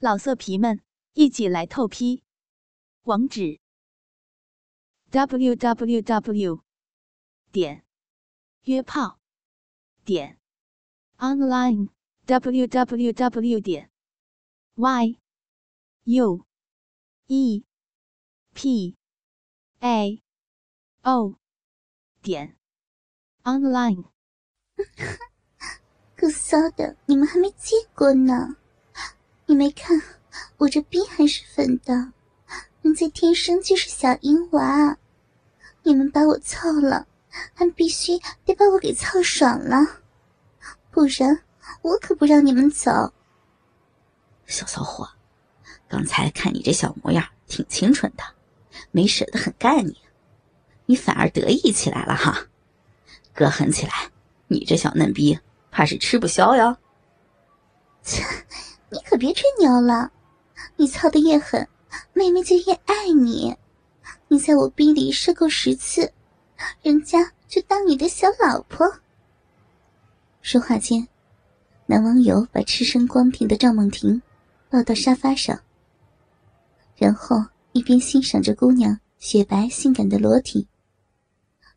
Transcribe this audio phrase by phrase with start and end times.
[0.00, 0.80] 老色皮们，
[1.14, 2.22] 一起来透批！
[3.02, 3.58] 网址
[5.10, 6.62] ：w w w
[7.50, 7.84] 点
[8.62, 9.18] 约炮
[10.04, 10.38] 点
[11.16, 11.88] online
[12.26, 13.90] w w w 点
[14.76, 15.18] y
[16.04, 16.46] u
[17.26, 17.64] e
[18.54, 18.96] p
[19.80, 20.22] a
[21.02, 21.34] o
[22.22, 22.56] 点
[23.42, 24.04] online。
[26.14, 28.58] 可骚的，你们还没见过呢。
[29.48, 30.02] 你没看
[30.58, 32.12] 我这逼还是粉的，
[32.82, 34.98] 人家天生就是小婴娃。
[35.82, 37.06] 你们把我操了，
[37.54, 40.02] 还必须得把我给操爽了，
[40.90, 41.42] 不然
[41.80, 43.14] 我可不让你们走。
[44.44, 45.08] 小骚货，
[45.88, 48.24] 刚才看你这小模样挺清纯的，
[48.90, 49.96] 没舍得很干你，
[50.84, 52.48] 你反而得意起来了哈。
[53.32, 54.10] 哥狠起来，
[54.48, 55.38] 你这小嫩逼
[55.70, 56.76] 怕是吃不消哟。
[58.02, 58.22] 切！
[59.18, 60.10] 别吹牛了，
[60.76, 61.68] 你操的越狠，
[62.12, 63.56] 妹妹就越爱你。
[64.28, 66.12] 你在我逼里射够十次，
[66.82, 68.86] 人家就当你的小老婆。
[70.42, 71.08] 说话间，
[71.86, 74.20] 男网友把赤身光挺的赵梦婷
[74.68, 75.58] 抱到沙发上，
[76.96, 80.66] 然后一边欣赏着姑娘雪白性感的裸体，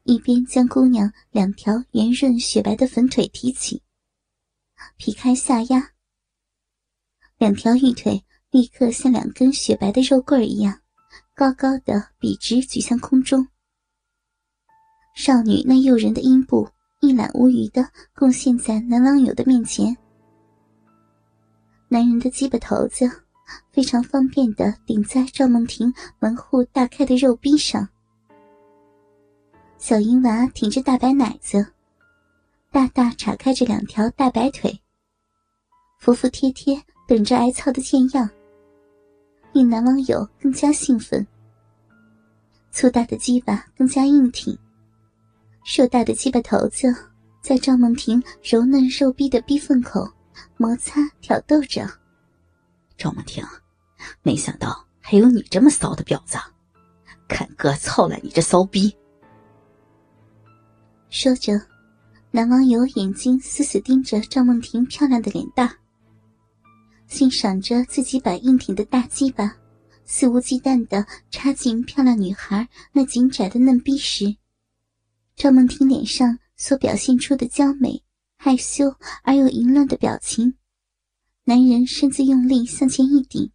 [0.04, 3.82] 一边将姑娘两条圆润雪白的粉腿提起，
[4.98, 5.91] 劈开下压。
[7.42, 10.80] 两条玉腿立刻像两根雪白的肉棍一样，
[11.34, 13.48] 高高的笔直举向空中。
[15.16, 19.98] 少女那诱人的阴部一览无余的贡献在男网友的面前。
[21.88, 23.10] 男人的鸡巴头子
[23.72, 27.90] 非常方便的顶在赵梦婷门户大开的肉壁上，
[29.80, 31.74] 小银娃挺着大白奶子，
[32.70, 34.80] 大大岔开着两条大白腿，
[35.98, 36.80] 服服帖帖。
[37.12, 38.30] 等着挨操的贱样，
[39.52, 41.28] 令男网友更加兴奋。
[42.72, 44.58] 粗大的鸡巴更加硬挺，
[45.66, 46.88] 硕大的鸡巴头子
[47.42, 50.10] 在赵梦婷柔嫩肉逼的逼缝口
[50.56, 51.86] 摩擦挑逗着。
[52.96, 53.46] 赵梦婷，
[54.24, 56.38] 没想到还有你这么骚的婊子，
[57.28, 58.90] 看哥操了你这骚逼！
[61.10, 61.60] 说着，
[62.32, 65.70] 男网友眼睛死死盯着赵梦婷漂亮的脸蛋。
[67.12, 69.58] 欣赏着自己把硬挺的大鸡巴
[70.06, 74.38] 肆无忌惮的插进漂亮女孩那紧窄的嫩逼时，
[75.36, 78.02] 赵梦婷脸上所表现出的娇美、
[78.38, 80.56] 害羞而又淫乱的表情，
[81.44, 83.52] 男人身子用力向前一顶，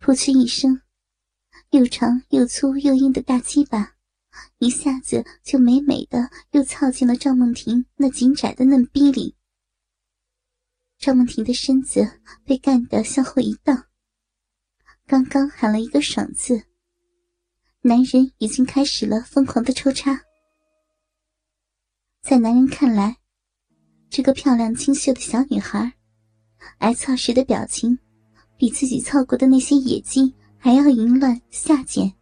[0.00, 0.80] 扑哧一声，
[1.70, 3.94] 又长又粗又硬的大鸡巴
[4.58, 9.36] 一下子就美美的又操进了赵梦婷那紧窄的嫩逼里。
[11.02, 12.08] 赵梦婷的身子
[12.44, 13.86] 被干得向后一荡，
[15.04, 16.62] 刚刚喊了一个“爽”字，
[17.80, 20.20] 男人已经开始了疯狂的抽插。
[22.22, 23.16] 在男人看来，
[24.10, 25.92] 这个漂亮清秀的小女孩，
[26.78, 27.98] 挨操时的表情，
[28.56, 32.14] 比自己操过的那些野鸡还要淫乱下贱。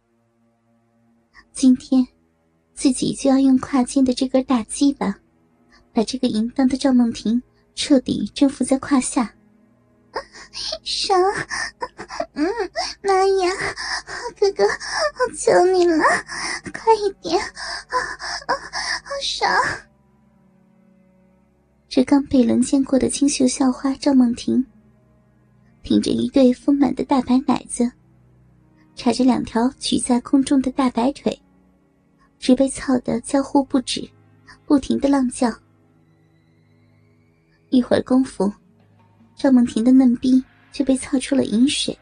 [1.53, 2.03] 今天，
[2.73, 5.19] 自己就要用胯间的这根大鸡巴，
[5.93, 7.39] 把这个淫荡的赵梦婷。
[7.73, 9.33] 彻底征服在胯下，
[10.83, 11.19] 爽！
[12.33, 12.45] 嗯，
[13.01, 13.51] 妈呀，
[14.39, 16.03] 哥哥，我求你了，
[16.73, 17.39] 快一点！
[17.41, 17.95] 啊
[18.47, 18.53] 啊，
[19.03, 19.49] 好爽！
[21.87, 24.65] 这刚被轮奸过的清秀校花赵梦婷，
[25.83, 27.91] 挺着一对丰满的大白奶子，
[28.95, 31.41] 叉着两条举在空中的大白腿，
[32.39, 34.09] 直被操得娇呼不止，
[34.65, 35.51] 不停的浪叫。
[37.71, 38.51] 一会儿功夫，
[39.33, 40.43] 赵梦婷的嫩逼
[40.73, 41.97] 就被操出了饮水。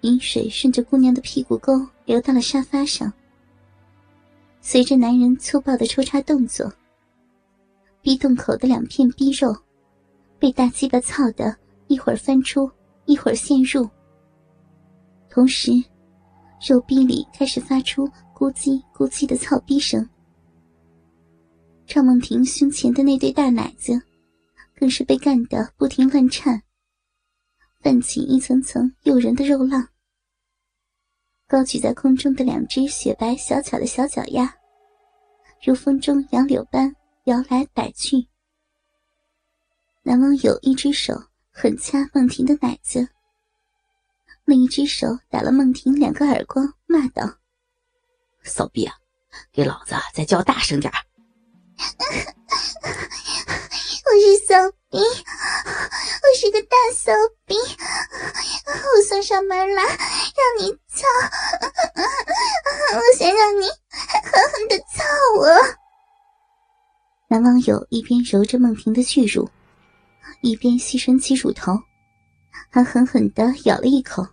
[0.00, 3.12] 饮水顺着姑娘的屁股沟流到了沙发上。
[4.62, 6.72] 随着男人粗暴的抽插动作，
[8.00, 9.54] 逼洞口的两片逼肉
[10.38, 11.54] 被大鸡巴操的，
[11.88, 12.70] 一会儿翻出，
[13.04, 13.86] 一会儿陷入。
[15.28, 15.70] 同时，
[16.66, 20.08] 肉逼里开始发出咕叽咕叽的操逼声。
[21.86, 24.00] 赵梦婷胸前的那对大奶子。
[24.80, 26.62] 更是被干得不停乱颤，
[27.82, 29.86] 泛起一层层诱人的肉浪。
[31.46, 34.56] 高举在空中的两只雪白小巧的小脚丫，
[35.62, 38.26] 如风中杨柳般摇来摆去。
[40.02, 41.12] 男网友一只手
[41.50, 43.06] 狠掐孟婷的奶子，
[44.46, 47.38] 另一只手打了孟婷两个耳光，骂道
[48.42, 48.94] ：“骚逼啊，
[49.52, 50.90] 给老子再叫大声点
[54.10, 57.12] 我是骚逼，我是个大骚
[57.46, 57.54] 逼。
[58.66, 59.96] 我送上门来让
[60.58, 61.06] 你操，
[62.96, 65.04] 我想让你狠狠的操
[65.38, 65.46] 我。
[67.28, 69.48] 男网友一边揉着梦婷的巨乳，
[70.42, 71.78] 一边细吮起乳头，
[72.68, 74.26] 还狠狠的咬了一口。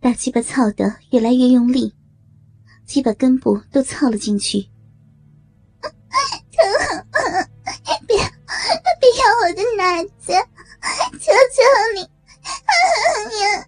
[0.00, 1.92] 大鸡巴操得越来越用力，
[2.86, 4.69] 鸡巴根部都操了进去。
[9.90, 10.32] 我的奶子，
[11.18, 11.62] 求求
[11.94, 12.02] 你！
[13.42, 13.66] 呀！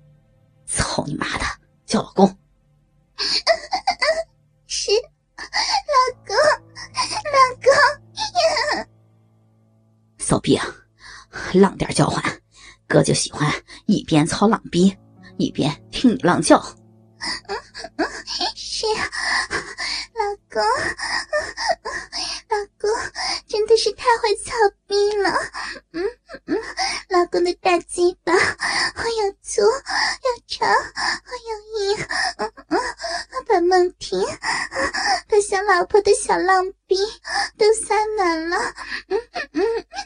[0.66, 1.44] 操你妈的，
[1.84, 2.26] 叫老公！
[4.66, 4.90] 是
[5.36, 7.66] 老公，老公
[8.78, 8.86] 呀！
[10.18, 10.64] 骚逼啊，
[11.54, 12.22] 浪点叫唤，
[12.86, 13.52] 哥就喜欢
[13.86, 14.96] 一边操浪逼。
[15.38, 16.60] 一边听你浪叫，
[18.54, 20.62] 是老公，
[22.52, 22.90] 老公
[23.48, 24.52] 真的是太会操
[24.86, 25.30] 逼了，
[25.92, 26.04] 嗯
[26.46, 26.60] 嗯，
[27.08, 32.06] 老公的大鸡巴又粗又长又硬，
[32.36, 32.78] 嗯嗯，
[33.48, 34.20] 把梦婷，
[35.32, 36.94] 把小老婆的小浪逼
[37.56, 38.58] 都塞满了，
[39.08, 39.18] 嗯
[39.54, 39.64] 嗯，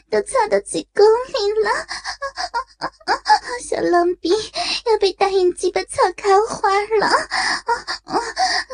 [0.09, 1.69] 都操到嘴沟里了。
[3.61, 4.29] 小浪逼
[4.85, 6.69] 要被大眼鸡巴操开花
[7.01, 7.11] 了！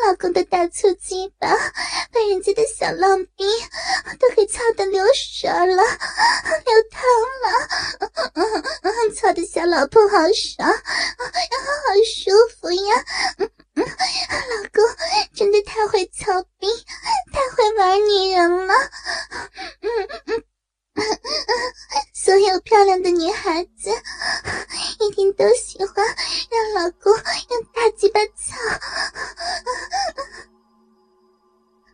[0.05, 1.47] 老公的大粗鸡巴
[2.11, 3.45] 被人家的小浪逼
[4.19, 7.01] 都给操的流血了，流汤
[7.41, 7.50] 了！
[9.15, 10.75] 操的小老婆好爽，好
[12.05, 12.29] 舒
[12.59, 13.05] 服呀！
[13.75, 13.83] 老
[14.71, 14.83] 公
[15.33, 16.67] 真的太会操逼，
[17.31, 18.73] 太会玩女人了！
[19.81, 19.88] 嗯
[20.27, 20.43] 嗯。
[22.13, 23.89] 所有漂亮的女孩子
[24.99, 26.05] 一定都喜欢
[26.51, 28.57] 让老公用大鸡巴操。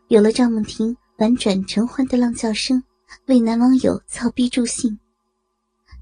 [0.08, 2.84] 有了赵梦婷婉转沉欢的浪叫声，
[3.28, 5.00] 为男网友操逼助兴，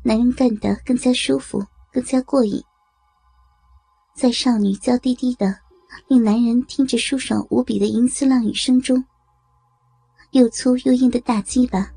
[0.01, 2.63] 男人干得更加舒服，更加过瘾。
[4.15, 5.59] 在少女娇滴滴的、
[6.07, 9.03] 令男人听着舒爽无比的银丝浪语声中，
[10.31, 11.91] 又粗又硬的大鸡巴。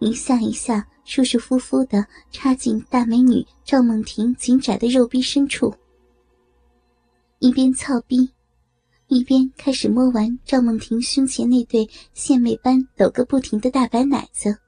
[0.00, 5.74] 一下一下，舒舒服服的插进大美女赵梦婷紧窄的肉壁深处，
[7.38, 8.30] 一边操逼，
[9.08, 14.58] 一边开始摸完赵梦婷胸前那对献媚般抖个不停的大白奶子。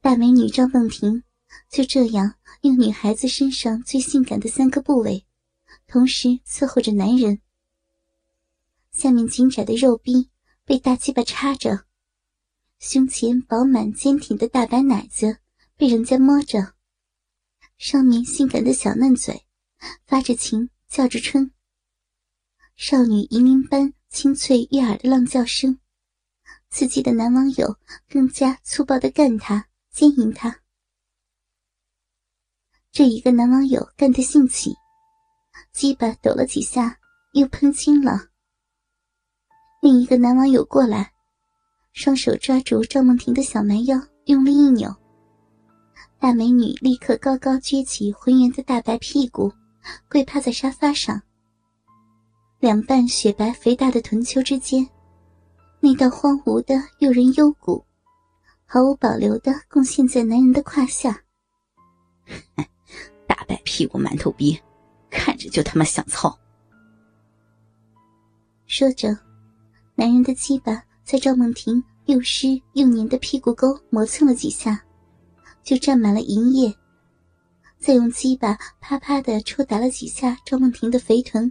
[0.00, 1.24] 大美女赵梦婷
[1.68, 5.26] 就这样用女孩子身上最性感的三个部位，
[5.88, 7.40] 同时伺候着男人。
[8.92, 10.30] 下面紧窄的肉壁
[10.64, 11.87] 被大鸡巴插着。
[12.80, 15.38] 胸前饱满坚挺的大白奶子
[15.76, 16.74] 被人家摸着，
[17.76, 19.44] 上面性感的小嫩嘴
[20.06, 21.50] 发着情叫着春。
[22.76, 25.80] 少女银铃般清脆悦耳的浪叫声，
[26.70, 27.76] 刺激的男网友
[28.08, 30.60] 更加粗暴的干他奸淫他。
[32.92, 34.76] 这一个男网友干得兴起，
[35.72, 37.00] 鸡巴抖了几下
[37.32, 38.28] 又喷精了。
[39.82, 41.12] 另一个男网友过来。
[41.98, 44.88] 双手抓住赵梦婷的小蛮腰，用力一扭，
[46.20, 49.52] 大美女立刻高高撅起浑圆的大白屁股，
[50.08, 51.20] 跪趴在沙发上。
[52.60, 54.88] 两瓣雪白肥大的臀丘之间，
[55.80, 57.84] 那道荒芜的诱人幽谷，
[58.64, 61.24] 毫无保留的贡献在男人的胯下。
[63.26, 64.56] 大白屁股馒头逼，
[65.10, 66.38] 看着就他妈想操。
[68.68, 69.18] 说着，
[69.96, 70.84] 男人的鸡巴。
[71.10, 74.78] 在赵梦婷又湿又黏的屁股沟磨蹭了几下，
[75.64, 76.70] 就沾满了银液。
[77.78, 81.50] 再用鸡巴啪啪的抽打了几下赵梦婷的肥臀，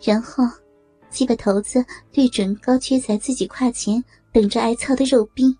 [0.00, 0.44] 然后
[1.10, 5.52] 鸡巴头子对准高缺在自己胯前等着挨操的肉壁，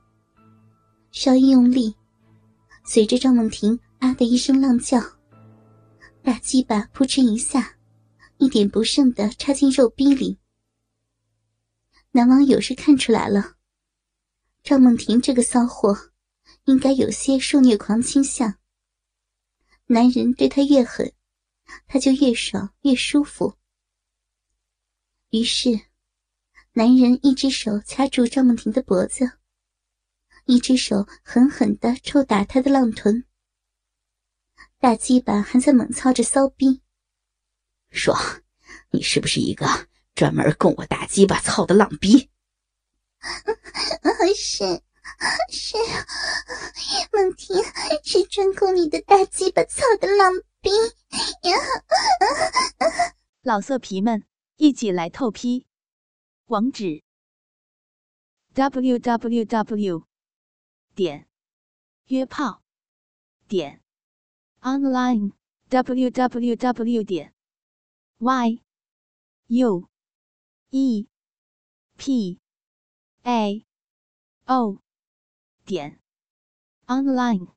[1.11, 1.93] 稍一用力，
[2.85, 5.03] 随着赵梦婷啊的一声浪叫，
[6.23, 7.75] 大鸡巴扑哧一下，
[8.38, 10.38] 一点不剩的插进肉壁里。
[12.17, 13.57] 男网友是看出来了，
[14.63, 16.13] 赵梦婷这个骚货，
[16.65, 18.57] 应该有些受虐狂倾向。
[19.85, 21.13] 男人对她越狠，
[21.87, 23.59] 她就越爽越舒服。
[25.29, 25.79] 于是，
[26.73, 29.33] 男人一只手掐住赵梦婷的脖子，
[30.47, 33.27] 一只手狠狠的抽打她的浪臀，
[34.79, 36.81] 大鸡巴还在猛操着骚逼。
[37.91, 38.19] 爽，
[38.89, 39.67] 你是不是一个？
[40.17, 42.31] 专门供我大鸡巴操的浪逼，
[44.35, 44.65] 是
[45.51, 45.77] 是，
[47.13, 47.55] 梦婷
[48.03, 50.33] 是专供你的大鸡巴操的浪
[50.63, 50.71] 逼
[51.51, 51.57] 呀！
[53.45, 54.25] 老色皮们
[54.57, 55.67] 一起来透批，
[56.47, 57.03] 网址
[58.55, 60.07] ：w w w.
[60.95, 61.29] 点
[62.07, 62.63] 约炮
[63.47, 63.83] 点
[64.63, 65.33] online
[65.69, 67.35] www 点
[68.17, 68.63] y
[69.49, 69.91] u
[70.71, 71.07] e
[71.97, 72.39] p
[73.25, 73.65] a
[74.47, 74.81] o
[75.65, 75.99] 点
[76.89, 77.56] online。